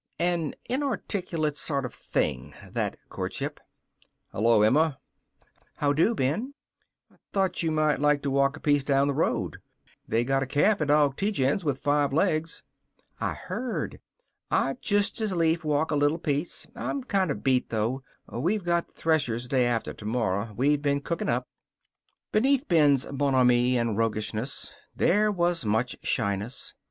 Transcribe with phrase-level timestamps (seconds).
[0.17, 3.59] An inarticulate sort of thing, that courtship.
[4.31, 4.97] "Hello, Emma."
[5.75, 6.55] "How do, Ben."
[7.31, 9.57] "Thought you might like to walk a piece down the road.
[10.07, 12.63] They got a calf at Aug Tietjens' with five legs."
[13.19, 13.99] "I heard.
[14.49, 16.65] I'd just as lief walk a little piece.
[16.75, 18.01] I'm kind of beat, though.
[18.27, 20.51] We've got the threshers day after tomorrow.
[20.57, 21.47] We've been cooking up."
[22.31, 26.73] Beneath Ben's bonhomie and roguishness there was much shyness.